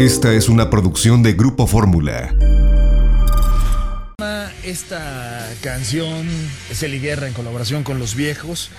Esta 0.00 0.32
es 0.32 0.48
una 0.48 0.70
producción 0.70 1.22
de 1.22 1.34
Grupo 1.34 1.66
Fórmula. 1.66 2.34
Esta 4.64 5.46
canción 5.60 6.26
es 6.70 6.82
Eli 6.82 6.98
Guerra 7.00 7.28
en 7.28 7.34
colaboración 7.34 7.82
con 7.82 7.98
Los 7.98 8.14
Viejos, 8.14 8.70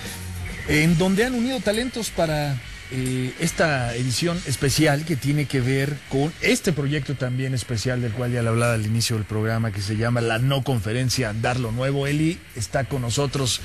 en 0.67 0.97
donde 0.97 1.23
han 1.23 1.35
unido 1.35 1.59
talentos 1.59 2.09
para 2.09 2.59
eh, 2.91 3.35
esta 3.39 3.95
edición 3.95 4.41
especial 4.47 5.05
que 5.05 5.15
tiene 5.15 5.45
que 5.45 5.61
ver 5.61 5.95
con 6.09 6.33
este 6.41 6.73
proyecto 6.73 7.13
también 7.13 7.53
especial 7.53 8.01
del 8.01 8.13
cual 8.13 8.31
ya 8.31 8.41
le 8.41 8.49
hablaba 8.49 8.73
al 8.73 8.87
inicio 8.87 9.15
del 9.15 9.25
programa 9.25 9.71
que 9.71 9.83
se 9.83 9.97
llama 9.97 10.21
la 10.21 10.39
no 10.39 10.63
conferencia 10.63 11.29
Andar 11.29 11.59
lo 11.59 11.71
Nuevo. 11.71 12.07
Eli 12.07 12.39
está 12.55 12.85
con 12.85 13.03
nosotros 13.03 13.61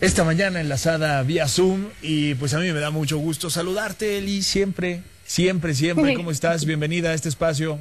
esta 0.00 0.24
mañana 0.24 0.62
enlazada 0.62 1.22
vía 1.24 1.46
Zoom 1.46 1.88
y 2.00 2.36
pues 2.36 2.54
a 2.54 2.58
mí 2.58 2.72
me 2.72 2.80
da 2.80 2.88
mucho 2.88 3.18
gusto 3.18 3.50
saludarte 3.50 4.16
Eli, 4.16 4.42
siempre, 4.42 5.02
siempre, 5.30 5.74
siempre. 5.74 6.14
¿Cómo 6.16 6.30
estás? 6.30 6.64
Bienvenida 6.64 7.10
a 7.10 7.14
este 7.14 7.28
espacio. 7.28 7.78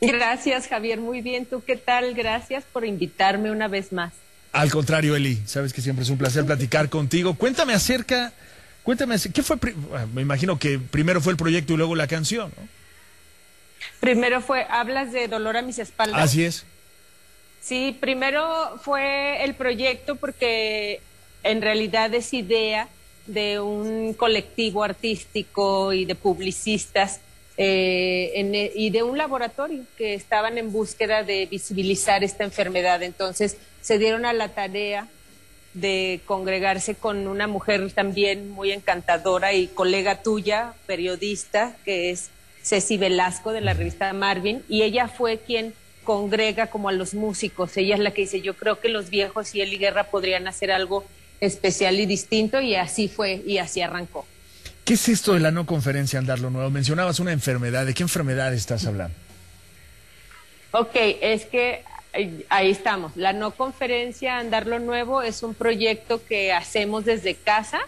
Gracias 0.00 0.68
Javier, 0.68 1.00
muy 1.00 1.22
bien. 1.22 1.46
¿Tú 1.46 1.62
qué 1.66 1.76
tal? 1.76 2.14
Gracias 2.14 2.64
por 2.72 2.84
invitarme 2.84 3.50
una 3.50 3.68
vez 3.68 3.92
más. 3.92 4.12
Al 4.52 4.70
contrario, 4.70 5.16
Eli, 5.16 5.40
sabes 5.46 5.72
que 5.72 5.80
siempre 5.80 6.02
es 6.02 6.10
un 6.10 6.18
placer 6.18 6.44
platicar 6.44 6.88
contigo. 6.88 7.34
Cuéntame 7.34 7.74
acerca 7.74 8.32
Cuéntame, 8.86 9.16
¿qué 9.34 9.42
fue? 9.42 9.56
Ah, 9.92 10.06
me 10.14 10.22
imagino 10.22 10.60
que 10.60 10.78
primero 10.78 11.20
fue 11.20 11.32
el 11.32 11.36
proyecto 11.36 11.72
y 11.72 11.76
luego 11.76 11.96
la 11.96 12.06
canción, 12.06 12.52
¿no? 12.56 12.68
Primero 13.98 14.40
fue, 14.40 14.64
hablas 14.70 15.12
de 15.12 15.26
Dolor 15.26 15.56
a 15.56 15.62
mis 15.62 15.80
espaldas. 15.80 16.22
Así 16.22 16.44
es. 16.44 16.64
Sí, 17.60 17.98
primero 18.00 18.80
fue 18.84 19.42
el 19.42 19.56
proyecto 19.56 20.14
porque 20.14 21.00
en 21.42 21.62
realidad 21.62 22.14
es 22.14 22.32
idea 22.32 22.88
de 23.26 23.60
un 23.60 24.14
colectivo 24.14 24.82
artístico 24.82 25.92
y 25.92 26.04
de 26.04 26.14
publicistas 26.14 27.20
eh, 27.56 28.32
e, 28.34 28.72
y 28.74 28.90
de 28.90 29.02
un 29.02 29.16
laboratorio 29.16 29.84
que 29.96 30.14
estaban 30.14 30.58
en 30.58 30.72
búsqueda 30.72 31.22
de 31.22 31.46
visibilizar 31.46 32.22
esta 32.22 32.44
enfermedad. 32.44 33.02
Entonces 33.02 33.56
se 33.80 33.98
dieron 33.98 34.26
a 34.26 34.32
la 34.32 34.48
tarea 34.48 35.08
de 35.72 36.20
congregarse 36.24 36.94
con 36.94 37.26
una 37.26 37.46
mujer 37.46 37.90
también 37.92 38.50
muy 38.50 38.72
encantadora 38.72 39.52
y 39.52 39.66
colega 39.66 40.22
tuya, 40.22 40.72
periodista, 40.86 41.76
que 41.84 42.10
es 42.10 42.30
Ceci 42.62 42.96
Velasco 42.96 43.52
de 43.52 43.60
la 43.60 43.74
revista 43.74 44.12
Marvin, 44.12 44.62
y 44.68 44.82
ella 44.82 45.06
fue 45.06 45.38
quien 45.38 45.74
congrega 46.02 46.68
como 46.68 46.88
a 46.88 46.92
los 46.92 47.12
músicos. 47.12 47.76
Ella 47.76 47.94
es 47.94 48.00
la 48.00 48.12
que 48.12 48.22
dice, 48.22 48.40
yo 48.40 48.54
creo 48.54 48.80
que 48.80 48.88
los 48.88 49.10
viejos 49.10 49.54
y 49.54 49.60
Eli 49.60 49.76
Guerra 49.76 50.04
podrían 50.04 50.46
hacer 50.46 50.72
algo 50.72 51.04
especial 51.40 51.98
y 52.00 52.06
distinto, 52.06 52.60
y 52.60 52.74
así 52.74 53.08
fue, 53.08 53.42
y 53.46 53.58
así 53.58 53.80
arrancó. 53.80 54.26
¿Qué 54.84 54.94
es 54.94 55.08
esto 55.08 55.34
de 55.34 55.40
la 55.40 55.50
no 55.50 55.66
conferencia 55.66 56.18
Andar 56.18 56.38
lo 56.38 56.50
Nuevo? 56.50 56.70
Mencionabas 56.70 57.18
una 57.18 57.32
enfermedad, 57.32 57.86
¿de 57.86 57.94
qué 57.94 58.04
enfermedad 58.04 58.54
estás 58.54 58.86
hablando? 58.86 59.16
Ok, 60.70 60.94
es 60.94 61.44
que 61.46 61.82
ahí 62.48 62.70
estamos. 62.70 63.16
La 63.16 63.32
no 63.32 63.50
conferencia 63.50 64.38
Andar 64.38 64.66
lo 64.66 64.78
Nuevo 64.78 65.22
es 65.22 65.42
un 65.42 65.54
proyecto 65.54 66.24
que 66.24 66.52
hacemos 66.52 67.04
desde 67.04 67.34
casa 67.34 67.80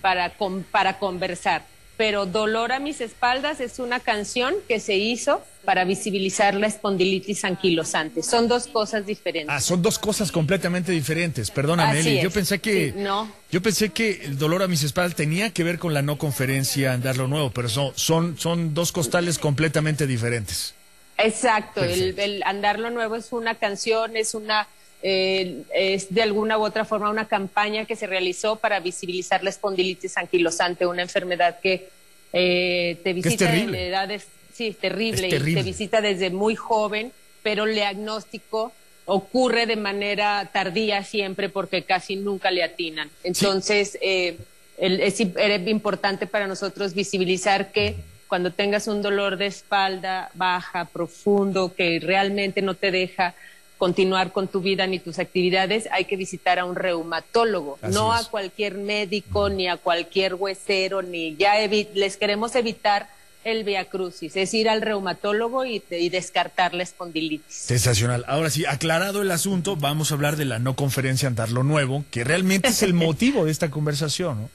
para, 0.00 0.32
para 0.70 0.98
conversar. 0.98 1.64
Pero 2.00 2.24
Dolor 2.24 2.72
a 2.72 2.78
mis 2.78 3.02
espaldas 3.02 3.60
es 3.60 3.78
una 3.78 4.00
canción 4.00 4.54
que 4.66 4.80
se 4.80 4.96
hizo 4.96 5.42
para 5.66 5.84
visibilizar 5.84 6.54
la 6.54 6.66
espondilitis 6.66 7.44
anquilosante. 7.44 8.22
Son 8.22 8.48
dos 8.48 8.68
cosas 8.68 9.04
diferentes. 9.04 9.54
Ah, 9.54 9.60
son 9.60 9.82
dos 9.82 9.98
cosas 9.98 10.32
completamente 10.32 10.92
diferentes. 10.92 11.50
Perdóname, 11.50 12.00
Eli. 12.00 12.22
Yo 12.22 12.30
pensé 12.30 12.58
que 12.58 12.94
no. 12.96 13.30
yo 13.52 13.60
pensé 13.60 13.90
que 13.90 14.24
el 14.24 14.38
dolor 14.38 14.62
a 14.62 14.66
mis 14.66 14.82
espaldas 14.82 15.14
tenía 15.14 15.50
que 15.50 15.62
ver 15.62 15.78
con 15.78 15.92
la 15.92 16.00
no 16.00 16.16
conferencia 16.16 16.94
Andar 16.94 17.18
lo 17.18 17.28
Nuevo, 17.28 17.50
pero 17.50 17.68
son, 17.68 17.92
son, 17.96 18.38
son 18.38 18.72
dos 18.72 18.92
costales 18.92 19.38
completamente 19.38 20.06
diferentes. 20.06 20.72
Exacto, 21.18 21.84
el, 21.84 22.42
Andar 22.46 22.78
lo 22.78 22.88
Nuevo 22.88 23.16
es 23.16 23.30
una 23.30 23.56
canción, 23.56 24.16
es 24.16 24.32
una 24.32 24.68
eh, 25.02 25.62
es 25.74 26.12
de 26.12 26.22
alguna 26.22 26.58
u 26.58 26.62
otra 26.62 26.84
forma 26.84 27.10
una 27.10 27.26
campaña 27.26 27.86
que 27.86 27.96
se 27.96 28.06
realizó 28.06 28.56
para 28.56 28.80
visibilizar 28.80 29.42
la 29.42 29.50
espondilitis 29.50 30.16
anquilosante, 30.16 30.86
una 30.86 31.02
enfermedad 31.02 31.58
que 31.60 31.88
eh, 32.32 32.98
te 33.02 33.12
visita 33.12 33.54
en 33.54 33.74
edades, 33.74 34.26
sí, 34.52 34.76
terrible, 34.78 35.28
terrible, 35.28 35.52
y 35.52 35.54
te 35.54 35.62
visita 35.62 36.00
desde 36.00 36.30
muy 36.30 36.54
joven, 36.54 37.12
pero 37.42 37.64
el 37.64 37.74
diagnóstico 37.74 38.72
ocurre 39.06 39.66
de 39.66 39.76
manera 39.76 40.48
tardía 40.52 41.02
siempre 41.02 41.48
porque 41.48 41.82
casi 41.82 42.16
nunca 42.16 42.50
le 42.50 42.62
atinan. 42.62 43.10
Entonces, 43.24 43.98
eh, 44.02 44.36
es, 44.76 45.20
es 45.20 45.68
importante 45.68 46.26
para 46.26 46.46
nosotros 46.46 46.94
visibilizar 46.94 47.72
que 47.72 47.96
cuando 48.28 48.52
tengas 48.52 48.86
un 48.86 49.02
dolor 49.02 49.36
de 49.38 49.46
espalda 49.46 50.30
baja, 50.34 50.84
profundo, 50.84 51.74
que 51.74 51.98
realmente 52.00 52.62
no 52.62 52.74
te 52.74 52.92
deja 52.92 53.34
continuar 53.80 54.30
con 54.32 54.46
tu 54.46 54.60
vida 54.60 54.86
ni 54.86 54.98
tus 54.98 55.18
actividades, 55.18 55.88
hay 55.90 56.04
que 56.04 56.16
visitar 56.16 56.58
a 56.58 56.66
un 56.66 56.76
reumatólogo, 56.76 57.78
no 57.90 58.12
a 58.12 58.22
cualquier 58.24 58.74
médico, 58.74 59.48
ni 59.48 59.68
a 59.68 59.78
cualquier 59.78 60.34
huesero, 60.34 61.00
ni 61.00 61.34
ya 61.36 61.54
les 61.94 62.18
queremos 62.18 62.54
evitar 62.56 63.08
el 63.42 63.64
viacrucis, 63.64 64.36
es 64.36 64.52
ir 64.52 64.68
al 64.68 64.82
reumatólogo 64.82 65.64
y, 65.64 65.82
y, 65.90 66.10
descartar 66.10 66.74
la 66.74 66.82
espondilitis. 66.82 67.54
Sensacional. 67.54 68.22
Ahora 68.28 68.50
sí, 68.50 68.66
aclarado 68.66 69.22
el 69.22 69.30
asunto, 69.30 69.76
vamos 69.76 70.10
a 70.10 70.14
hablar 70.14 70.36
de 70.36 70.44
la 70.44 70.58
no 70.58 70.76
conferencia 70.76 71.26
Andar 71.26 71.50
lo 71.50 71.62
Nuevo, 71.62 72.04
que 72.10 72.22
realmente 72.22 72.68
es 72.68 72.82
el 72.82 72.92
motivo 73.06 73.46
de 73.46 73.50
esta 73.50 73.70
conversación. 73.70 74.42
¿no? 74.42 74.50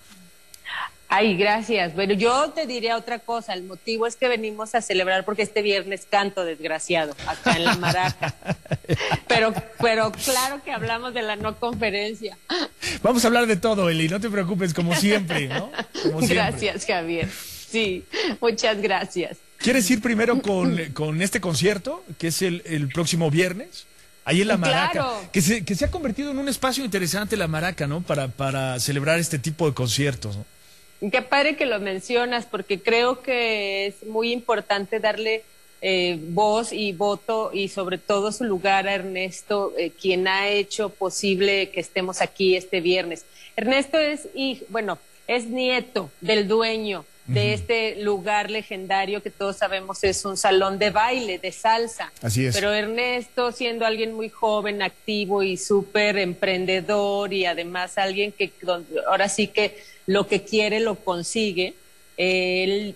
Ay, 1.07 1.37
gracias. 1.37 1.93
Bueno, 1.93 2.13
yo 2.13 2.51
te 2.51 2.65
diría 2.65 2.97
otra 2.97 3.19
cosa. 3.19 3.53
El 3.53 3.63
motivo 3.63 4.07
es 4.07 4.15
que 4.15 4.27
venimos 4.27 4.75
a 4.75 4.81
celebrar 4.81 5.23
porque 5.23 5.43
este 5.43 5.61
viernes 5.61 6.07
canto, 6.09 6.43
desgraciado, 6.43 7.15
acá 7.27 7.55
en 7.55 7.65
la 7.65 7.75
Maraca. 7.77 8.35
Pero, 9.27 9.53
pero 9.79 10.11
claro 10.11 10.61
que 10.63 10.71
hablamos 10.71 11.13
de 11.13 11.21
la 11.21 11.35
no 11.35 11.57
conferencia. 11.59 12.37
Vamos 13.03 13.23
a 13.23 13.27
hablar 13.27 13.45
de 13.45 13.55
todo, 13.55 13.89
Eli. 13.89 14.09
No 14.09 14.19
te 14.19 14.29
preocupes, 14.29 14.73
como 14.73 14.95
siempre, 14.95 15.47
¿no? 15.47 15.71
Gracias, 16.21 16.85
Javier. 16.85 17.29
Sí, 17.29 18.03
muchas 18.41 18.81
gracias. 18.81 19.37
¿Quieres 19.57 19.89
ir 19.89 20.01
primero 20.01 20.41
con, 20.41 21.21
este 21.21 21.39
concierto, 21.39 22.03
que 22.17 22.27
es 22.27 22.41
el, 22.41 22.89
próximo 22.93 23.29
viernes? 23.29 23.85
Ahí 24.25 24.41
en 24.41 24.47
la 24.47 24.57
Maraca, 24.57 25.07
que, 25.31 25.41
se, 25.41 25.63
que 25.63 25.75
se 25.75 25.85
ha 25.85 25.91
convertido 25.91 26.31
en 26.31 26.39
un 26.39 26.49
espacio 26.49 26.83
interesante 26.83 27.37
la 27.37 27.47
Maraca, 27.47 27.85
¿no? 27.85 28.01
Para, 28.01 28.27
para 28.27 28.79
celebrar 28.79 29.19
este 29.19 29.37
tipo 29.37 29.67
de 29.67 29.75
conciertos, 29.75 30.37
¿no? 30.37 30.45
Qué 30.99 31.21
padre 31.21 31.55
que 31.55 31.65
lo 31.65 31.79
mencionas, 31.79 32.45
porque 32.45 32.81
creo 32.81 33.21
que 33.21 33.87
es 33.87 34.05
muy 34.05 34.31
importante 34.31 34.99
darle 34.99 35.43
eh, 35.81 36.17
voz 36.29 36.71
y 36.73 36.93
voto 36.93 37.51
y 37.53 37.67
sobre 37.67 37.97
todo 37.97 38.31
su 38.31 38.43
lugar 38.45 38.87
a 38.87 38.95
Ernesto, 38.95 39.73
eh, 39.77 39.91
quien 39.91 40.27
ha 40.27 40.47
hecho 40.47 40.89
posible 40.89 41.69
que 41.69 41.79
estemos 41.79 42.21
aquí 42.21 42.55
este 42.55 42.81
viernes. 42.81 43.25
Ernesto 43.55 43.99
es, 43.99 44.27
bueno, 44.69 44.97
es 45.27 45.45
nieto 45.45 46.09
del 46.21 46.47
dueño 46.47 47.05
de 47.27 47.53
este 47.53 47.95
lugar 48.03 48.51
legendario 48.51 49.21
que 49.23 49.31
todos 49.31 49.57
sabemos 49.57 50.03
es 50.03 50.25
un 50.25 50.37
salón 50.37 50.77
de 50.77 50.91
baile, 50.91 51.39
de 51.39 51.51
salsa. 51.51 52.11
Así 52.21 52.45
es. 52.45 52.55
Pero 52.55 52.71
Ernesto, 52.71 53.51
siendo 53.51 53.85
alguien 53.85 54.13
muy 54.13 54.29
joven, 54.29 54.83
activo 54.83 55.41
y 55.41 55.57
súper 55.57 56.17
emprendedor 56.17 57.33
y 57.33 57.45
además 57.45 57.97
alguien 57.97 58.31
que 58.31 58.51
ahora 59.07 59.27
sí 59.27 59.47
que 59.47 59.75
lo 60.05 60.27
que 60.27 60.43
quiere 60.43 60.79
lo 60.79 60.95
consigue, 60.95 61.75
él, 62.17 62.95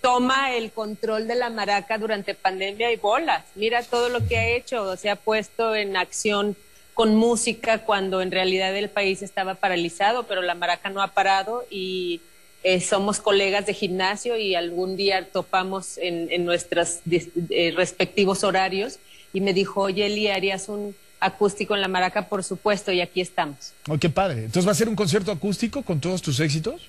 toma 0.00 0.54
el 0.54 0.72
control 0.72 1.26
de 1.26 1.34
la 1.34 1.50
maraca 1.50 1.98
durante 1.98 2.34
pandemia 2.34 2.92
y 2.92 2.96
bolas. 2.96 3.44
Mira 3.54 3.82
todo 3.82 4.08
lo 4.08 4.26
que 4.26 4.36
ha 4.36 4.48
hecho, 4.48 4.96
se 4.96 5.10
ha 5.10 5.16
puesto 5.16 5.74
en 5.74 5.96
acción 5.96 6.56
con 6.94 7.14
música 7.14 7.84
cuando 7.84 8.20
en 8.20 8.30
realidad 8.30 8.76
el 8.76 8.90
país 8.90 9.22
estaba 9.22 9.54
paralizado, 9.54 10.24
pero 10.24 10.42
la 10.42 10.54
maraca 10.54 10.90
no 10.90 11.00
ha 11.00 11.08
parado 11.08 11.64
y 11.70 12.20
eh, 12.64 12.80
somos 12.80 13.20
colegas 13.20 13.66
de 13.66 13.74
gimnasio 13.74 14.36
y 14.36 14.56
algún 14.56 14.96
día 14.96 15.28
topamos 15.30 15.96
en, 15.98 16.44
nuestros 16.44 16.98
eh, 17.08 17.72
respectivos 17.76 18.42
horarios 18.42 18.98
y 19.32 19.40
me 19.40 19.54
dijo, 19.54 19.82
oye 19.82 20.06
Eli, 20.06 20.28
¿harías 20.28 20.68
un 20.68 20.94
acústico 21.20 21.74
en 21.74 21.80
la 21.80 21.88
maraca? 21.88 22.28
Por 22.28 22.44
supuesto, 22.44 22.92
y 22.92 23.00
aquí 23.00 23.20
estamos. 23.20 23.72
Oh, 23.88 23.98
qué 23.98 24.08
padre. 24.08 24.44
Entonces, 24.44 24.66
¿va 24.66 24.72
a 24.72 24.74
ser 24.74 24.88
un 24.88 24.96
concierto 24.96 25.32
acústico 25.32 25.82
con 25.82 26.00
todos 26.00 26.22
tus 26.22 26.40
éxitos? 26.40 26.88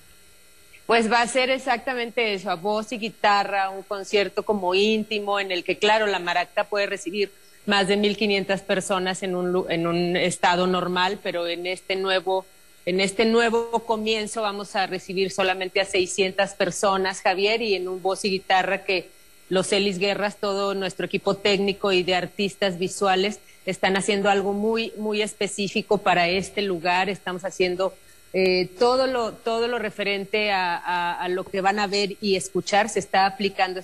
Pues 0.86 1.10
va 1.10 1.22
a 1.22 1.26
ser 1.28 1.50
exactamente 1.50 2.34
eso, 2.34 2.50
a 2.50 2.56
voz 2.56 2.90
y 2.92 2.98
guitarra, 2.98 3.70
un 3.70 3.84
concierto 3.84 4.42
como 4.42 4.74
íntimo 4.74 5.38
en 5.38 5.52
el 5.52 5.62
que, 5.62 5.78
claro, 5.78 6.06
la 6.06 6.18
maraca 6.18 6.64
puede 6.64 6.86
recibir 6.86 7.30
más 7.66 7.86
de 7.86 7.96
1.500 7.96 8.60
personas 8.62 9.22
en 9.22 9.36
un, 9.36 9.70
en 9.70 9.86
un 9.86 10.16
estado 10.16 10.66
normal, 10.66 11.20
pero 11.22 11.46
en 11.46 11.66
este 11.66 11.94
nuevo 11.94 12.44
en 12.86 12.98
este 12.98 13.26
nuevo 13.26 13.84
comienzo 13.86 14.42
vamos 14.42 14.74
a 14.74 14.86
recibir 14.86 15.30
solamente 15.30 15.80
a 15.80 15.84
600 15.84 16.50
personas, 16.54 17.20
Javier, 17.20 17.60
y 17.60 17.74
en 17.74 17.88
un 17.88 18.00
voz 18.02 18.24
y 18.24 18.30
guitarra 18.30 18.84
que 18.84 19.10
los 19.50 19.72
Elis 19.72 19.98
Guerras, 19.98 20.38
todo 20.38 20.74
nuestro 20.74 21.06
equipo 21.06 21.36
técnico 21.36 21.92
y 21.92 22.02
de 22.02 22.14
artistas 22.14 22.78
visuales 22.78 23.38
están 23.66 23.96
haciendo 23.96 24.30
algo 24.30 24.52
muy, 24.52 24.92
muy 24.96 25.22
específico 25.22 25.98
para 25.98 26.28
este 26.28 26.62
lugar. 26.62 27.08
Estamos 27.08 27.44
haciendo 27.44 27.94
eh, 28.32 28.68
todo, 28.78 29.06
lo, 29.06 29.32
todo 29.32 29.66
lo 29.66 29.78
referente 29.78 30.52
a, 30.52 31.26
lo 31.30 31.44
que 31.44 31.60
van 31.60 31.78
a 31.78 31.86
ver 31.86 32.16
y 32.20 32.36
escuchar 32.36 32.88
se 32.88 33.00
está 33.00 33.26
aplicando 33.26 33.80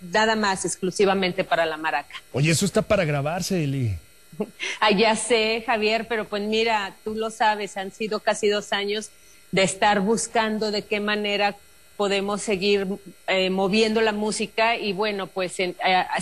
nada 0.00 0.36
más 0.36 0.64
exclusivamente 0.64 1.44
para 1.44 1.66
la 1.66 1.76
maraca. 1.76 2.14
Oye, 2.32 2.50
eso 2.50 2.64
está 2.64 2.82
para 2.82 3.04
grabarse, 3.04 3.62
Eli. 3.62 3.96
ah, 4.80 4.90
ya 4.90 5.16
sé, 5.16 5.62
Javier, 5.66 6.06
pero 6.08 6.26
pues 6.26 6.42
mira, 6.42 6.94
tú 7.04 7.14
lo 7.14 7.30
sabes, 7.30 7.76
han 7.76 7.92
sido 7.92 8.20
casi 8.20 8.48
dos 8.48 8.72
años 8.72 9.10
de 9.52 9.62
estar 9.62 10.00
buscando 10.00 10.70
de 10.70 10.82
qué 10.82 11.00
manera 11.00 11.56
podemos 12.00 12.40
seguir 12.40 12.86
eh, 13.26 13.50
moviendo 13.50 14.00
la 14.00 14.12
música 14.12 14.74
y 14.78 14.94
bueno, 14.94 15.26
pues 15.26 15.60
eh, 15.60 15.74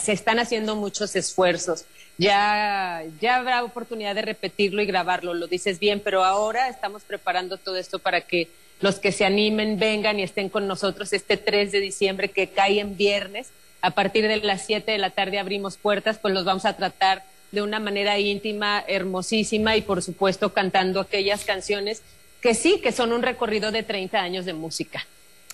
se 0.02 0.10
están 0.10 0.40
haciendo 0.40 0.74
muchos 0.74 1.14
esfuerzos. 1.14 1.84
Ya, 2.16 3.04
ya 3.20 3.36
habrá 3.36 3.62
oportunidad 3.62 4.16
de 4.16 4.22
repetirlo 4.22 4.82
y 4.82 4.86
grabarlo, 4.86 5.34
lo 5.34 5.46
dices 5.46 5.78
bien, 5.78 6.00
pero 6.00 6.24
ahora 6.24 6.68
estamos 6.68 7.04
preparando 7.04 7.58
todo 7.58 7.76
esto 7.76 8.00
para 8.00 8.22
que 8.22 8.48
los 8.80 8.98
que 8.98 9.12
se 9.12 9.24
animen 9.24 9.78
vengan 9.78 10.18
y 10.18 10.24
estén 10.24 10.48
con 10.48 10.66
nosotros 10.66 11.12
este 11.12 11.36
3 11.36 11.70
de 11.70 11.78
diciembre 11.78 12.28
que 12.28 12.48
cae 12.48 12.80
en 12.80 12.96
viernes. 12.96 13.50
A 13.80 13.92
partir 13.92 14.26
de 14.26 14.38
las 14.38 14.66
7 14.66 14.90
de 14.90 14.98
la 14.98 15.10
tarde 15.10 15.38
abrimos 15.38 15.76
puertas, 15.76 16.18
pues 16.18 16.34
los 16.34 16.44
vamos 16.44 16.64
a 16.64 16.76
tratar 16.76 17.22
de 17.52 17.62
una 17.62 17.78
manera 17.78 18.18
íntima, 18.18 18.82
hermosísima 18.88 19.76
y 19.76 19.82
por 19.82 20.02
supuesto 20.02 20.52
cantando 20.52 20.98
aquellas 20.98 21.44
canciones 21.44 22.02
que 22.40 22.54
sí, 22.54 22.80
que 22.80 22.90
son 22.90 23.12
un 23.12 23.22
recorrido 23.22 23.70
de 23.70 23.84
30 23.84 24.18
años 24.18 24.44
de 24.44 24.54
música. 24.54 25.06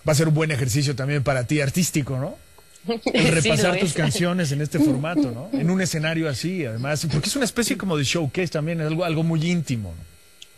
Va 0.06 0.12
a 0.12 0.15
ser 0.15 0.29
un 0.29 0.35
buen 0.35 0.51
ejercicio 0.51 0.95
también 0.95 1.23
para 1.23 1.47
ti 1.47 1.61
artístico, 1.61 2.19
¿no? 2.19 2.37
repasar 3.15 3.79
tus 3.79 3.95
canciones 3.95 4.53
en 4.53 4.61
este 4.61 4.79
formato, 4.79 5.31
¿no? 5.31 5.49
En 5.59 5.71
un 5.71 5.81
escenario 5.81 6.29
así, 6.29 6.67
además, 6.67 7.06
porque 7.11 7.29
es 7.29 7.37
una 7.37 7.47
especie 7.47 7.79
como 7.79 7.97
de 7.97 8.05
showcase 8.05 8.49
también, 8.49 8.81
es 8.81 8.87
algo, 8.87 9.05
algo 9.05 9.23
muy 9.23 9.51
íntimo. 9.51 9.95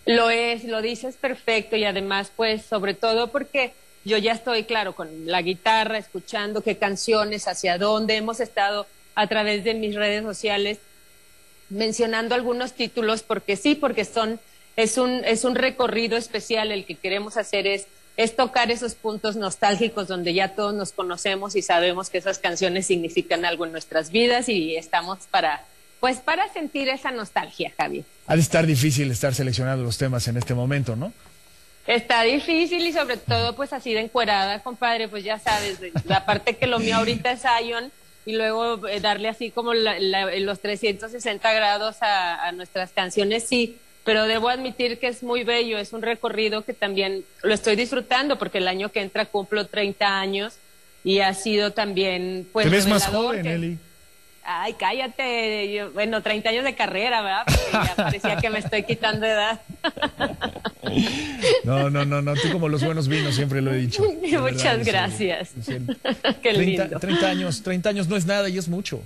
Lo 0.07 0.31
es, 0.31 0.65
lo 0.65 0.83
dices 0.83 1.17
perfecto 1.17 1.77
y 1.77 1.85
además, 1.85 2.33
pues, 2.35 2.65
sobre 2.65 2.95
todo 2.95 3.31
porque 3.31 3.73
yo 4.05 4.19
ya 4.19 4.33
estoy, 4.33 4.65
claro, 4.65 4.95
con 4.95 5.09
la 5.27 5.43
guitarra, 5.43 5.99
escuchando 5.99 6.63
qué 6.63 6.77
canciones, 6.77 7.49
hacia 7.49 7.79
dónde 7.79 8.17
hemos 8.17 8.41
estado 8.41 8.87
a 9.15 9.27
través 9.27 9.65
de 9.65 9.75
mis 9.75 9.95
redes 9.95 10.23
sociales 10.23 10.79
mencionando 11.71 12.35
algunos 12.35 12.75
títulos 12.75 13.23
porque 13.23 13.57
sí, 13.57 13.75
porque 13.75 14.05
son 14.05 14.39
es 14.77 14.99
un 14.99 15.25
es 15.25 15.45
un 15.45 15.55
recorrido 15.55 16.17
especial 16.17 16.71
el 16.71 16.85
que 16.85 16.95
queremos 16.95 17.37
hacer 17.37 17.67
es 17.67 17.87
es 18.17 18.35
tocar 18.35 18.71
esos 18.71 18.95
puntos 18.95 19.37
nostálgicos 19.37 20.09
donde 20.09 20.33
ya 20.33 20.55
todos 20.55 20.75
nos 20.75 20.93
conocemos 20.93 21.55
y 21.57 21.63
sabemos 21.63 22.11
que 22.11 22.19
esas 22.19 22.39
canciones 22.39 22.87
significan 22.87 23.45
algo 23.45 23.67
en 23.67 23.73
nuestras 23.73 24.11
vidas 24.11 24.49
y 24.49 24.77
estamos 24.77 25.19
para 25.31 25.65
pues 26.01 26.19
para 26.19 26.53
sentir 26.53 26.89
esa 26.89 27.11
nostalgia, 27.11 27.73
Javi. 27.77 28.05
Ha 28.27 28.35
de 28.35 28.41
estar 28.43 28.67
difícil 28.67 29.11
estar 29.11 29.35
seleccionando 29.35 29.83
los 29.83 29.97
temas 29.97 30.29
en 30.29 30.37
este 30.37 30.55
momento, 30.55 30.95
¿no? 30.95 31.13
Está 31.87 32.23
difícil 32.23 32.87
y 32.87 32.93
sobre 32.93 33.17
todo 33.17 33.55
pues 33.55 33.73
así 33.73 33.95
de 33.95 34.01
encuerada, 34.01 34.61
compadre, 34.61 35.09
pues 35.09 35.25
ya 35.25 35.39
sabes, 35.39 35.79
la 36.05 36.27
parte 36.27 36.57
que 36.57 36.67
lo 36.67 36.79
mío 36.81 36.97
ahorita 36.97 37.33
es 37.33 37.43
Ion 37.65 37.93
y 38.27 38.33
luego 38.33 38.89
eh, 38.89 39.01
darle 39.01 39.29
así 39.29 39.53
como 39.53 39.73
los 39.73 40.61
360 40.61 41.53
grados 41.53 41.97
a, 42.01 42.51
nuestras 42.53 42.91
canciones, 42.91 43.45
sí, 43.45 43.79
pero 44.07 44.25
debo 44.25 44.49
admitir 44.49 44.99
que 44.99 45.09
es 45.09 45.23
muy 45.23 45.43
bello, 45.45 45.77
es 45.79 45.93
un 45.93 46.01
recorrido 46.01 46.63
que 46.65 46.73
también 46.73 47.25
lo 47.43 47.53
estoy 47.53 47.77
disfrutando 47.77 48.39
porque 48.39 48.59
el 48.59 48.69
año 48.69 48.91
que 48.91 49.03
entra 49.03 49.27
cumplo 49.27 49.67
30 49.67 50.19
años 50.19 50.55
y 51.05 51.19
ha 51.19 51.35
sido 51.35 51.73
también 51.73 52.49
pues... 52.53 52.65
Te 52.65 52.71
ves 52.71 52.87
más 52.87 53.07
joven, 53.07 53.45
Eli. 53.45 53.79
Ay, 54.49 54.75
cállate. 54.75 55.87
bueno, 55.93 56.23
30 56.23 56.49
años 56.49 56.65
de 56.65 56.77
carrera, 56.77 57.21
¿verdad? 57.21 57.43
Porque 57.47 57.71
ya 57.73 57.95
parecía 57.97 58.37
que 58.37 58.49
me 58.49 58.61
estoy 58.61 58.85
quitando 58.85 59.27
edad. 59.27 59.61
No, 61.65 61.91
no, 61.91 62.05
no, 62.05 62.23
no. 62.23 62.35
Tú 62.35 62.53
como 62.53 62.69
los 62.69 62.85
buenos 62.85 63.09
vinos, 63.09 63.35
siempre 63.35 63.61
lo 63.61 63.75
he 63.75 63.79
dicho. 63.79 64.05
Muchas 64.41 64.87
gracias. 64.87 65.51
Qué 66.43 66.55
30, 66.55 67.01
30, 67.01 67.29
años, 67.29 67.63
30 67.65 67.89
años 67.89 68.09
no 68.09 68.17
es 68.17 68.25
nada 68.25 68.49
y 68.49 68.57
es 68.57 68.69
mucho. 68.69 69.03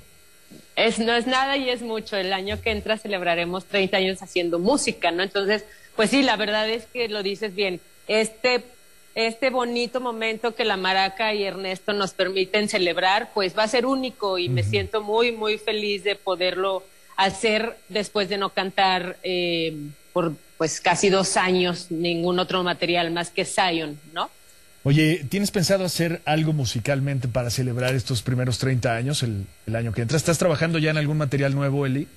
Es, 0.87 0.99
no 0.99 1.15
es 1.15 1.27
nada 1.27 1.57
y 1.57 1.69
es 1.69 1.83
mucho. 1.83 2.17
El 2.17 2.33
año 2.33 2.61
que 2.61 2.71
entra 2.71 2.97
celebraremos 2.97 3.67
30 3.67 3.97
años 3.97 4.23
haciendo 4.23 4.59
música, 4.59 5.11
¿no? 5.11 5.23
Entonces, 5.23 5.65
pues 5.97 6.11
sí, 6.11 6.23
la 6.23 6.37
verdad 6.37 6.69
es 6.69 6.87
que 6.87 7.09
lo 7.09 7.23
dices 7.23 7.55
bien. 7.55 7.81
Este 8.09 8.65
este 9.15 9.51
bonito 9.51 10.01
momento 10.01 10.55
que 10.55 10.65
la 10.65 10.77
Maraca 10.77 11.35
y 11.35 11.43
Ernesto 11.43 11.93
nos 11.93 12.13
permiten 12.13 12.69
celebrar, 12.69 13.31
pues 13.35 13.59
va 13.59 13.65
a 13.65 13.69
ser 13.69 13.85
único 13.85 14.39
y 14.39 14.49
me 14.49 14.63
siento 14.63 15.03
muy, 15.03 15.33
muy 15.33 15.59
feliz 15.59 16.05
de 16.05 16.15
poderlo 16.15 16.85
hacer 17.17 17.77
después 17.89 18.29
de 18.29 18.39
no 18.39 18.51
cantar 18.51 19.17
eh, 19.23 19.77
por 20.13 20.35
pues 20.57 20.81
casi 20.81 21.09
dos 21.09 21.37
años 21.37 21.91
ningún 21.91 22.39
otro 22.39 22.63
material 22.63 23.11
más 23.11 23.31
que 23.31 23.45
Zion, 23.45 23.99
¿no? 24.13 24.31
Oye, 24.83 25.27
¿tienes 25.29 25.51
pensado 25.51 25.85
hacer 25.85 26.23
algo 26.25 26.53
musicalmente 26.53 27.29
para 27.29 27.51
celebrar 27.51 27.95
estos 27.95 28.23
primeros 28.23 28.59
30 28.59 28.95
años, 28.95 29.23
el, 29.23 29.47
el 29.67 29.77
año 29.77 29.93
que 29.93 30.01
entra? 30.01 30.17
¿Estás 30.17 30.39
trabajando 30.39 30.79
ya 30.79 30.91
en 30.91 30.97
algún 30.97 31.19
material 31.19 31.55
nuevo, 31.55 31.85
Eli? 31.85 32.09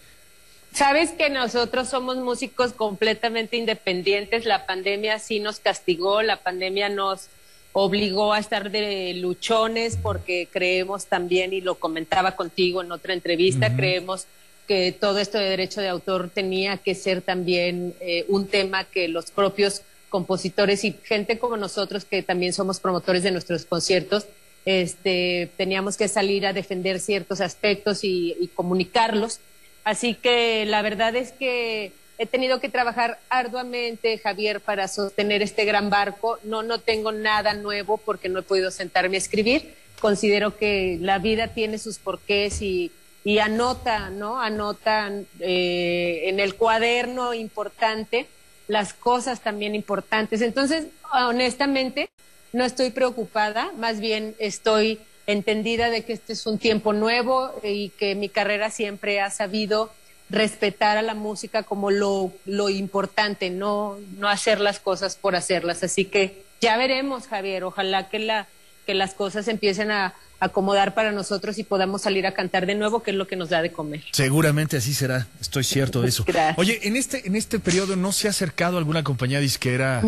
Sabes 0.73 1.11
que 1.11 1.29
nosotros 1.29 1.89
somos 1.89 2.17
músicos 2.17 2.73
completamente 2.73 3.57
independientes. 3.57 4.45
La 4.45 4.65
pandemia 4.65 5.19
sí 5.19 5.39
nos 5.39 5.59
castigó, 5.59 6.21
la 6.23 6.37
pandemia 6.37 6.89
nos 6.89 7.27
obligó 7.73 8.33
a 8.33 8.39
estar 8.39 8.71
de 8.71 9.13
luchones 9.15 9.97
porque 10.01 10.47
creemos 10.51 11.07
también, 11.07 11.53
y 11.53 11.61
lo 11.61 11.75
comentaba 11.75 12.35
contigo 12.35 12.81
en 12.81 12.91
otra 12.91 13.13
entrevista, 13.13 13.75
creemos 13.75 14.27
que 14.67 14.91
todo 14.93 15.19
esto 15.19 15.37
de 15.37 15.49
derecho 15.49 15.81
de 15.81 15.89
autor 15.89 16.29
tenía 16.29 16.77
que 16.77 16.95
ser 16.95 17.21
también 17.21 17.93
eh, 17.99 18.25
un 18.29 18.47
tema 18.47 18.85
que 18.85 19.07
los 19.07 19.31
propios 19.31 19.81
compositores 20.13 20.83
y 20.83 20.95
gente 21.03 21.39
como 21.39 21.57
nosotros 21.57 22.05
que 22.05 22.21
también 22.21 22.53
somos 22.53 22.79
promotores 22.79 23.23
de 23.23 23.31
nuestros 23.31 23.65
conciertos, 23.65 24.27
este, 24.65 25.49
teníamos 25.57 25.97
que 25.97 26.07
salir 26.07 26.45
a 26.45 26.53
defender 26.53 26.99
ciertos 26.99 27.41
aspectos 27.41 28.03
y 28.03 28.49
comunicarlos 28.53 29.39
Así 29.83 30.13
que 30.15 30.65
la 30.65 30.81
verdad 30.81 31.15
es 31.15 31.31
que 31.31 31.91
he 32.17 32.25
tenido 32.25 32.59
que 32.59 32.69
trabajar 32.69 33.19
arduamente, 33.29 34.17
Javier, 34.17 34.61
para 34.61 34.87
sostener 34.87 35.41
este 35.41 35.65
gran 35.65 35.89
barco. 35.89 36.39
No, 36.43 36.63
no 36.63 36.79
tengo 36.79 37.11
nada 37.11 37.53
nuevo 37.53 37.97
porque 37.97 38.29
no 38.29 38.39
he 38.39 38.43
podido 38.43 38.71
sentarme 38.71 39.17
a 39.17 39.19
escribir. 39.19 39.75
Considero 39.99 40.57
que 40.57 40.97
la 41.01 41.19
vida 41.19 41.49
tiene 41.49 41.77
sus 41.77 41.99
porqués 41.99 42.61
y, 42.61 42.91
y 43.25 43.39
anota, 43.39 44.09
¿no? 44.09 44.39
Anota 44.39 45.11
eh, 45.39 46.23
en 46.25 46.39
el 46.39 46.55
cuaderno 46.55 47.33
importante 47.33 48.27
las 48.67 48.93
cosas 48.93 49.41
también 49.41 49.75
importantes. 49.75 50.41
Entonces, 50.41 50.87
honestamente, 51.11 52.09
no 52.53 52.63
estoy 52.63 52.91
preocupada, 52.91 53.71
más 53.77 53.99
bien 53.99 54.35
estoy 54.39 54.99
entendida 55.25 55.89
de 55.89 56.03
que 56.03 56.13
este 56.13 56.33
es 56.33 56.45
un 56.45 56.59
tiempo 56.59 56.93
nuevo 56.93 57.53
y 57.63 57.89
que 57.89 58.15
mi 58.15 58.29
carrera 58.29 58.69
siempre 58.69 59.21
ha 59.21 59.29
sabido 59.29 59.91
respetar 60.29 60.97
a 60.97 61.01
la 61.01 61.13
música 61.13 61.63
como 61.63 61.91
lo, 61.91 62.31
lo 62.45 62.69
importante, 62.69 63.49
no, 63.49 63.97
no 64.17 64.29
hacer 64.29 64.59
las 64.59 64.79
cosas 64.79 65.15
por 65.15 65.35
hacerlas. 65.35 65.83
Así 65.83 66.05
que 66.05 66.43
ya 66.61 66.77
veremos, 66.77 67.27
Javier, 67.27 67.63
ojalá 67.63 68.09
que, 68.09 68.19
la, 68.19 68.47
que 68.85 68.93
las 68.93 69.13
cosas 69.13 69.47
empiecen 69.47 69.91
a 69.91 70.13
acomodar 70.43 70.93
para 70.93 71.11
nosotros 71.11 71.57
y 71.57 71.63
podamos 71.63 72.01
salir 72.01 72.27
a 72.27 72.33
cantar 72.33 72.65
de 72.65 72.75
nuevo, 72.75 73.01
que 73.01 73.11
es 73.11 73.17
lo 73.17 73.27
que 73.27 73.35
nos 73.35 73.49
da 73.49 73.61
de 73.61 73.71
comer. 73.71 74.03
Seguramente 74.11 74.77
así 74.77 74.93
será, 74.93 75.27
estoy 75.39 75.63
cierto 75.63 76.01
de 76.01 76.09
eso. 76.09 76.25
Oye, 76.57 76.79
en 76.83 76.95
este, 76.95 77.27
en 77.27 77.35
este 77.35 77.59
periodo 77.59 77.95
no 77.95 78.11
se 78.11 78.27
ha 78.27 78.31
acercado 78.31 78.77
alguna 78.77 79.03
compañía 79.03 79.39
disquera 79.39 80.01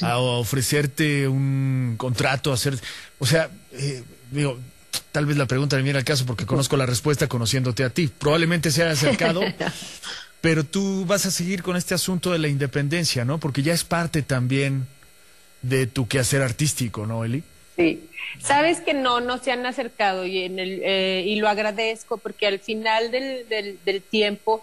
a 0.00 0.18
ofrecerte 0.18 1.28
un 1.28 1.94
contrato, 1.96 2.50
a 2.50 2.54
hacer, 2.54 2.78
o 3.18 3.26
sea, 3.26 3.50
eh, 3.72 4.02
digo, 4.30 4.58
tal 5.10 5.26
vez 5.26 5.36
la 5.36 5.46
pregunta 5.46 5.76
me 5.76 5.82
viene 5.82 5.98
al 5.98 6.04
caso 6.04 6.26
porque 6.26 6.46
conozco 6.46 6.76
la 6.76 6.86
respuesta 6.86 7.26
conociéndote 7.26 7.84
a 7.84 7.90
ti. 7.90 8.08
Probablemente 8.18 8.70
se 8.70 8.82
haya 8.82 8.92
acercado, 8.92 9.42
pero 10.40 10.64
tú 10.64 11.04
vas 11.06 11.26
a 11.26 11.30
seguir 11.30 11.62
con 11.62 11.76
este 11.76 11.94
asunto 11.94 12.32
de 12.32 12.38
la 12.38 12.48
independencia, 12.48 13.24
¿no? 13.24 13.38
Porque 13.38 13.62
ya 13.62 13.72
es 13.74 13.84
parte 13.84 14.22
también 14.22 14.86
de 15.62 15.86
tu 15.86 16.08
quehacer 16.08 16.42
artístico, 16.42 17.06
¿no, 17.06 17.24
Eli? 17.24 17.42
Sí. 17.76 18.08
Sabes 18.38 18.80
que 18.80 18.94
no, 18.94 19.20
no 19.20 19.38
se 19.38 19.50
han 19.50 19.64
acercado 19.64 20.26
y, 20.26 20.44
en 20.44 20.58
el, 20.58 20.80
eh, 20.82 21.24
y 21.26 21.36
lo 21.36 21.48
agradezco 21.48 22.18
porque 22.18 22.46
al 22.46 22.58
final 22.58 23.10
del, 23.10 23.48
del, 23.48 23.78
del 23.84 24.02
tiempo 24.02 24.62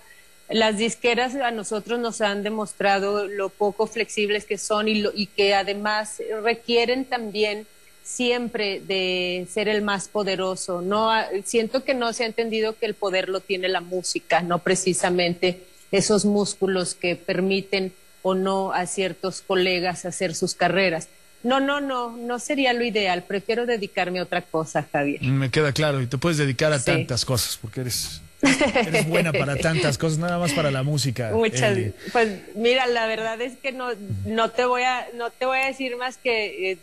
las 0.49 0.77
disqueras 0.77 1.35
a 1.35 1.51
nosotros 1.51 1.99
nos 1.99 2.21
han 2.21 2.43
demostrado 2.43 3.27
lo 3.27 3.49
poco 3.49 3.87
flexibles 3.87 4.45
que 4.45 4.57
son 4.57 4.87
y, 4.87 4.95
lo, 4.95 5.11
y 5.13 5.27
que 5.27 5.53
además 5.53 6.21
requieren 6.43 7.05
también 7.05 7.67
siempre 8.03 8.79
de 8.79 9.47
ser 9.51 9.67
el 9.69 9.83
más 9.83 10.07
poderoso. 10.07 10.81
No 10.81 11.11
siento 11.45 11.83
que 11.83 11.93
no 11.93 12.11
se 12.13 12.23
ha 12.23 12.27
entendido 12.27 12.75
que 12.77 12.87
el 12.87 12.95
poder 12.95 13.29
lo 13.29 13.39
tiene 13.39 13.69
la 13.69 13.81
música, 13.81 14.41
no 14.41 14.59
precisamente 14.59 15.61
esos 15.91 16.25
músculos 16.25 16.95
que 16.95 17.15
permiten 17.15 17.93
o 18.23 18.33
no 18.33 18.73
a 18.73 18.87
ciertos 18.87 19.41
colegas 19.41 20.05
hacer 20.05 20.33
sus 20.33 20.55
carreras. 20.55 21.07
No, 21.43 21.59
no, 21.59 21.79
no, 21.79 22.15
no 22.15 22.39
sería 22.39 22.73
lo 22.73 22.83
ideal. 22.83 23.23
Prefiero 23.23 23.65
dedicarme 23.65 24.19
a 24.19 24.23
otra 24.23 24.41
cosa, 24.41 24.87
Javier. 24.91 25.21
Me 25.21 25.49
queda 25.49 25.71
claro, 25.71 26.01
y 26.01 26.07
te 26.07 26.17
puedes 26.17 26.37
dedicar 26.37 26.73
a 26.73 26.83
tantas 26.83 27.23
cosas 27.25 27.57
porque 27.61 27.81
eres 27.81 28.21
Eres 28.41 29.07
buena 29.07 29.33
para 29.33 29.57
tantas 29.57 29.97
cosas, 29.97 30.17
nada 30.17 30.37
más 30.37 30.53
para 30.53 30.71
la 30.71 30.83
música. 30.83 31.31
Muchas. 31.33 31.77
Pues 32.11 32.39
mira, 32.55 32.87
la 32.87 33.05
verdad 33.05 33.41
es 33.41 33.57
que 33.57 33.71
no, 33.71 33.89
no 34.25 34.49
te 34.49 34.65
voy 34.65 34.83
a, 34.83 35.07
no 35.15 35.29
te 35.29 35.45
voy 35.45 35.59
a 35.59 35.65
decir 35.65 35.97
más 35.97 36.17
que 36.17 36.71
eh, 36.71 36.77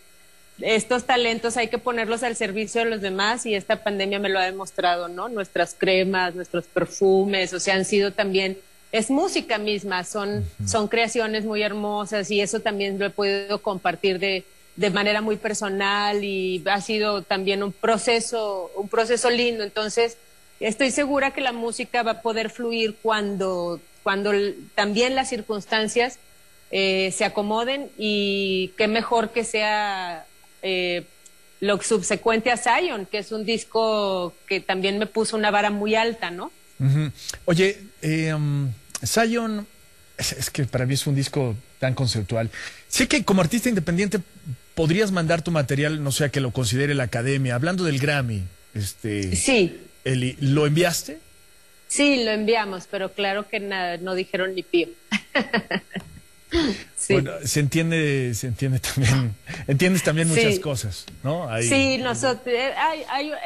estos 0.60 1.04
talentos 1.04 1.56
hay 1.56 1.68
que 1.68 1.78
ponerlos 1.78 2.22
al 2.22 2.36
servicio 2.36 2.82
de 2.82 2.90
los 2.90 3.00
demás 3.00 3.46
y 3.46 3.54
esta 3.54 3.82
pandemia 3.82 4.18
me 4.18 4.28
lo 4.28 4.38
ha 4.38 4.44
demostrado, 4.44 5.08
¿no? 5.08 5.28
Nuestras 5.28 5.74
cremas, 5.76 6.34
nuestros 6.34 6.66
perfumes, 6.66 7.52
o 7.52 7.60
sea, 7.60 7.74
han 7.74 7.84
sido 7.84 8.12
también 8.12 8.58
es 8.92 9.10
música 9.10 9.58
misma, 9.58 10.04
son, 10.04 10.44
son 10.66 10.88
creaciones 10.88 11.44
muy 11.44 11.62
hermosas 11.62 12.30
y 12.30 12.40
eso 12.40 12.60
también 12.60 12.98
lo 12.98 13.06
he 13.06 13.10
podido 13.10 13.60
compartir 13.60 14.18
de, 14.18 14.44
de 14.76 14.90
manera 14.90 15.20
muy 15.20 15.36
personal 15.36 16.22
y 16.22 16.62
ha 16.66 16.80
sido 16.80 17.22
también 17.22 17.62
un 17.62 17.72
proceso, 17.72 18.70
un 18.76 18.88
proceso 18.88 19.30
lindo. 19.30 19.64
Entonces, 19.64 20.18
estoy 20.60 20.90
segura 20.90 21.32
que 21.32 21.40
la 21.40 21.52
música 21.52 22.02
va 22.02 22.12
a 22.12 22.22
poder 22.22 22.50
fluir 22.50 22.96
cuando, 23.02 23.80
cuando 24.02 24.32
también 24.74 25.14
las 25.14 25.28
circunstancias 25.28 26.18
eh, 26.70 27.12
se 27.12 27.24
acomoden 27.24 27.90
y 27.96 28.72
qué 28.76 28.88
mejor 28.88 29.30
que 29.30 29.44
sea 29.44 30.26
eh, 30.62 31.04
lo 31.60 31.80
subsecuente 31.80 32.50
a 32.50 32.56
Zion, 32.56 33.06
que 33.06 33.18
es 33.18 33.32
un 33.32 33.44
disco 33.44 34.34
que 34.46 34.60
también 34.60 34.98
me 34.98 35.06
puso 35.06 35.36
una 35.36 35.50
vara 35.50 35.70
muy 35.70 35.94
alta, 35.94 36.30
¿no? 36.30 36.50
Oye, 37.44 37.78
eh, 38.02 38.34
um, 38.34 38.72
Zion, 39.04 39.66
es, 40.18 40.50
que 40.50 40.64
para 40.64 40.86
mí 40.86 40.94
es 40.94 41.06
un 41.06 41.14
disco 41.14 41.56
tan 41.78 41.94
conceptual. 41.94 42.50
Sé 42.88 43.08
que 43.08 43.24
como 43.24 43.40
artista 43.40 43.68
independiente 43.68 44.20
podrías 44.74 45.12
mandar 45.12 45.42
tu 45.42 45.50
material, 45.50 46.02
no 46.02 46.12
sé, 46.12 46.24
a 46.24 46.28
que 46.28 46.40
lo 46.40 46.50
considere 46.50 46.94
la 46.94 47.04
academia. 47.04 47.54
Hablando 47.54 47.84
del 47.84 47.98
Grammy, 47.98 48.42
este. 48.74 49.34
Sí. 49.36 49.80
Eli, 50.04 50.36
¿lo 50.40 50.66
enviaste? 50.66 51.18
Sí, 51.88 52.24
lo 52.24 52.30
enviamos, 52.30 52.86
pero 52.90 53.12
claro 53.12 53.48
que 53.48 53.60
nada, 53.60 53.96
no 53.96 54.14
dijeron 54.14 54.54
ni 54.54 54.62
pío. 54.62 54.88
Bueno, 57.08 57.32
se 57.44 57.60
entiende, 57.60 58.34
se 58.34 58.48
entiende 58.48 58.80
también, 58.80 59.34
entiendes 59.68 60.02
también 60.02 60.28
muchas 60.28 60.58
cosas, 60.58 61.06
¿no? 61.22 61.48
Sí, 61.62 61.98
nosotros 61.98 62.52
eh, 62.52 62.74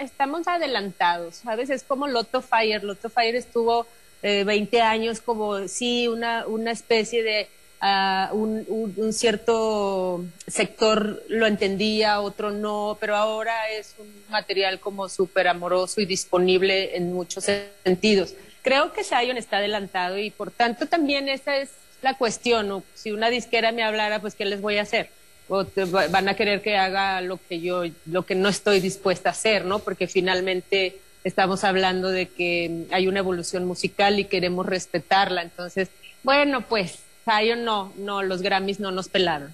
estamos 0.00 0.49
adelantados, 0.49 1.37
¿sabes? 1.37 1.69
Es 1.69 1.83
como 1.83 2.07
Lotto 2.09 2.40
Fire. 2.40 2.83
Lotto 2.83 3.11
Fire 3.11 3.35
estuvo 3.35 3.87
eh, 4.23 4.45
20 4.45 4.81
años 4.81 5.21
como, 5.21 5.69
sí, 5.69 6.09
una, 6.09 6.47
una 6.47 6.71
especie 6.71 7.23
de, 7.23 7.49
uh, 7.83 8.35
un, 8.35 8.95
un, 8.97 9.12
cierto 9.12 10.25
sector 10.47 11.23
lo 11.29 11.47
entendía, 11.47 12.21
otro 12.21 12.50
no, 12.50 12.97
pero 13.00 13.17
ahora 13.17 13.71
es 13.71 13.95
un 13.99 14.09
material 14.31 14.81
como 14.81 15.09
súper 15.09 15.49
amoroso 15.49 16.00
y 16.00 16.07
disponible 16.07 16.97
en 16.97 17.12
muchos 17.12 17.47
sentidos. 17.85 18.35
Creo 18.62 18.93
que 18.93 19.05
Zion 19.05 19.38
está 19.38 19.59
adelantado 19.59 20.19
y 20.19 20.31
por 20.31 20.50
tanto 20.50 20.87
también 20.87 21.29
esa 21.29 21.57
es 21.57 21.71
la 22.02 22.14
cuestión. 22.14 22.85
Si 22.95 23.12
una 23.12 23.30
disquera 23.30 23.73
me 23.73 23.83
hablara, 23.83 24.21
pues 24.21 24.35
¿qué 24.35 24.45
les 24.45 24.61
voy 24.61 24.78
a 24.78 24.83
hacer? 24.83 25.11
O 25.49 25.66
van 26.11 26.28
a 26.28 26.35
querer 26.35 26.62
que 26.62 26.76
haga 26.76 27.21
lo 27.21 27.38
que 27.49 27.61
yo, 27.61 27.83
lo 28.07 28.25
que 28.25 28.35
no 28.35 28.49
estoy 28.49 28.80
dispuesta 28.80 29.30
a 29.30 29.33
hacer, 29.33 29.64
¿no? 29.64 29.80
Porque 29.80 30.07
finalmente 30.07 30.99
estamos 31.25 31.64
hablando 31.64 32.09
de 32.09 32.28
que 32.28 32.87
hay 32.92 33.09
una 33.09 33.19
evolución 33.19 33.64
musical 33.64 34.19
y 34.19 34.25
queremos 34.25 34.66
respetarla. 34.66 35.42
Entonces, 35.42 35.88
bueno, 36.23 36.62
pues, 36.62 37.00
Zion 37.25 37.64
no, 37.64 37.92
no, 37.97 38.23
los 38.23 38.42
Grammys 38.42 38.80
no 38.80 38.92
nos 38.92 39.09
pelaron. 39.09 39.52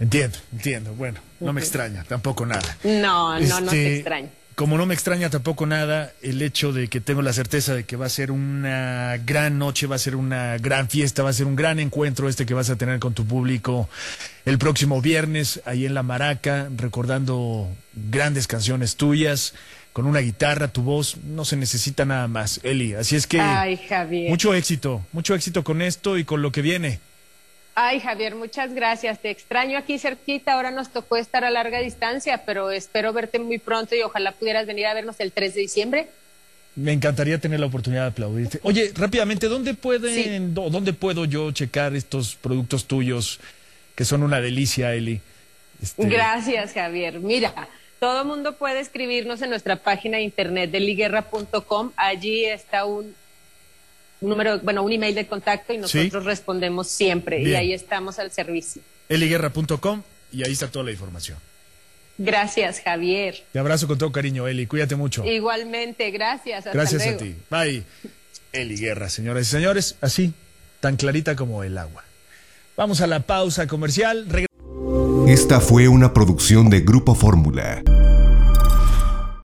Entiendo, 0.00 0.38
entiendo. 0.52 0.94
Bueno, 0.94 1.20
no 1.40 1.52
me 1.52 1.60
extraña, 1.60 2.04
tampoco 2.04 2.46
nada. 2.46 2.76
No, 2.84 3.38
no, 3.40 3.60
no 3.60 3.70
te 3.70 3.82
este, 3.82 3.94
extraña. 3.96 4.28
Como 4.58 4.76
no 4.76 4.86
me 4.86 4.94
extraña 4.94 5.30
tampoco 5.30 5.66
nada 5.66 6.12
el 6.20 6.42
hecho 6.42 6.72
de 6.72 6.88
que 6.88 7.00
tengo 7.00 7.22
la 7.22 7.32
certeza 7.32 7.76
de 7.76 7.84
que 7.84 7.94
va 7.94 8.06
a 8.06 8.08
ser 8.08 8.32
una 8.32 9.16
gran 9.24 9.56
noche, 9.56 9.86
va 9.86 9.94
a 9.94 10.00
ser 10.00 10.16
una 10.16 10.58
gran 10.58 10.88
fiesta, 10.88 11.22
va 11.22 11.30
a 11.30 11.32
ser 11.32 11.46
un 11.46 11.54
gran 11.54 11.78
encuentro 11.78 12.28
este 12.28 12.44
que 12.44 12.54
vas 12.54 12.68
a 12.68 12.74
tener 12.74 12.98
con 12.98 13.14
tu 13.14 13.24
público 13.24 13.88
el 14.44 14.58
próximo 14.58 15.00
viernes 15.00 15.60
ahí 15.64 15.86
en 15.86 15.94
La 15.94 16.02
Maraca, 16.02 16.68
recordando 16.76 17.68
grandes 18.10 18.48
canciones 18.48 18.96
tuyas 18.96 19.54
con 19.92 20.06
una 20.06 20.18
guitarra, 20.18 20.66
tu 20.66 20.82
voz, 20.82 21.18
no 21.18 21.44
se 21.44 21.54
necesita 21.54 22.04
nada 22.04 22.26
más, 22.26 22.58
Eli. 22.64 22.94
Así 22.94 23.14
es 23.14 23.28
que 23.28 23.40
mucho 24.28 24.54
éxito, 24.54 25.06
mucho 25.12 25.36
éxito 25.36 25.62
con 25.62 25.82
esto 25.82 26.18
y 26.18 26.24
con 26.24 26.42
lo 26.42 26.50
que 26.50 26.62
viene. 26.62 26.98
Ay, 27.80 28.00
Javier, 28.00 28.34
muchas 28.34 28.74
gracias. 28.74 29.20
Te 29.20 29.30
extraño 29.30 29.78
aquí 29.78 30.00
cerquita. 30.00 30.54
Ahora 30.54 30.72
nos 30.72 30.88
tocó 30.88 31.16
estar 31.16 31.44
a 31.44 31.50
larga 31.50 31.78
distancia, 31.78 32.42
pero 32.44 32.72
espero 32.72 33.12
verte 33.12 33.38
muy 33.38 33.58
pronto 33.58 33.94
y 33.94 34.02
ojalá 34.02 34.32
pudieras 34.32 34.66
venir 34.66 34.86
a 34.86 34.94
vernos 34.94 35.20
el 35.20 35.30
3 35.30 35.54
de 35.54 35.60
diciembre. 35.60 36.08
Me 36.74 36.92
encantaría 36.92 37.38
tener 37.38 37.60
la 37.60 37.66
oportunidad 37.66 38.02
de 38.02 38.08
aplaudirte. 38.08 38.58
Oye, 38.64 38.90
rápidamente, 38.96 39.46
¿dónde 39.46 39.74
pueden, 39.74 40.54
dónde 40.54 40.92
puedo 40.92 41.24
yo 41.24 41.52
checar 41.52 41.94
estos 41.94 42.34
productos 42.34 42.86
tuyos 42.86 43.38
que 43.94 44.04
son 44.04 44.24
una 44.24 44.40
delicia, 44.40 44.92
Eli? 44.92 45.20
Este, 45.80 46.04
gracias, 46.08 46.72
Javier. 46.72 47.20
Mira, 47.20 47.68
todo 48.00 48.24
mundo 48.24 48.56
puede 48.56 48.80
escribirnos 48.80 49.40
en 49.40 49.50
nuestra 49.50 49.76
página 49.76 50.16
de 50.16 50.24
internet 50.24 50.72
de 50.72 50.80
liguerra.com. 50.80 51.92
Allí 51.94 52.44
está 52.44 52.86
un, 52.86 53.14
número, 54.20 54.58
bueno, 54.60 54.82
un 54.82 54.92
email 54.92 55.14
de 55.14 55.26
contacto 55.26 55.72
y 55.72 55.78
nosotros 55.78 56.24
respondemos 56.24 56.88
siempre. 56.88 57.42
Y 57.42 57.54
ahí 57.54 57.72
estamos 57.72 58.18
al 58.18 58.30
servicio. 58.30 58.82
eliguerra.com 59.08 60.02
y 60.32 60.44
ahí 60.44 60.52
está 60.52 60.70
toda 60.70 60.84
la 60.84 60.92
información. 60.92 61.38
Gracias, 62.18 62.80
Javier. 62.80 63.44
Te 63.52 63.58
abrazo 63.60 63.86
con 63.86 63.96
todo 63.96 64.10
cariño, 64.10 64.48
Eli. 64.48 64.66
Cuídate 64.66 64.96
mucho. 64.96 65.24
Igualmente, 65.24 66.10
gracias. 66.10 66.64
gracias 66.72 67.06
a 67.06 67.16
ti. 67.16 67.36
Bye. 67.48 67.84
Eli 68.52 68.76
Guerra, 68.76 69.08
señoras 69.08 69.46
y 69.46 69.50
señores, 69.50 69.96
así, 70.00 70.32
tan 70.80 70.96
clarita 70.96 71.36
como 71.36 71.62
el 71.62 71.78
agua. 71.78 72.04
Vamos 72.76 73.00
a 73.00 73.06
la 73.06 73.20
pausa 73.20 73.66
comercial. 73.66 74.26
Esta 75.28 75.60
fue 75.60 75.88
una 75.88 76.14
producción 76.14 76.70
de 76.70 76.80
Grupo 76.80 77.14
Fórmula. 77.14 77.82